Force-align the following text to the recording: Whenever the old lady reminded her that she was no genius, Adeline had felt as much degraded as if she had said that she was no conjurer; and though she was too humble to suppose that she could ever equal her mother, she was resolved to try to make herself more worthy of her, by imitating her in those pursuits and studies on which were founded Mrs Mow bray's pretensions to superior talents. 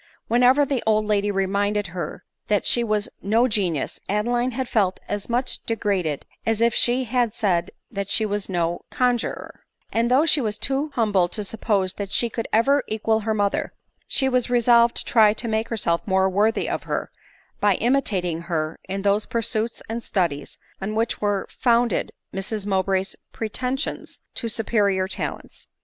Whenever 0.27 0.65
the 0.65 0.81
old 0.87 1.05
lady 1.05 1.29
reminded 1.29 1.85
her 1.93 2.23
that 2.47 2.65
she 2.65 2.83
was 2.83 3.07
no 3.21 3.47
genius, 3.47 3.99
Adeline 4.09 4.49
had 4.49 4.67
felt 4.67 4.99
as 5.07 5.29
much 5.29 5.63
degraded 5.65 6.25
as 6.43 6.59
if 6.59 6.73
she 6.73 7.03
had 7.03 7.35
said 7.35 7.69
that 7.91 8.09
she 8.09 8.25
was 8.25 8.49
no 8.49 8.81
conjurer; 8.89 9.63
and 9.93 10.09
though 10.09 10.25
she 10.25 10.41
was 10.41 10.57
too 10.57 10.89
humble 10.95 11.27
to 11.29 11.43
suppose 11.43 11.93
that 11.93 12.11
she 12.11 12.31
could 12.31 12.47
ever 12.51 12.83
equal 12.87 13.19
her 13.19 13.33
mother, 13.35 13.73
she 14.07 14.27
was 14.27 14.49
resolved 14.49 14.95
to 14.97 15.05
try 15.05 15.33
to 15.33 15.47
make 15.47 15.69
herself 15.69 16.01
more 16.07 16.27
worthy 16.27 16.67
of 16.67 16.81
her, 16.81 17.11
by 17.59 17.75
imitating 17.75 18.41
her 18.49 18.79
in 18.89 19.03
those 19.03 19.27
pursuits 19.27 19.83
and 19.87 20.01
studies 20.01 20.57
on 20.81 20.95
which 20.95 21.21
were 21.21 21.47
founded 21.59 22.11
Mrs 22.33 22.65
Mow 22.65 22.81
bray's 22.81 23.15
pretensions 23.33 24.19
to 24.33 24.49
superior 24.49 25.07
talents. 25.07 25.67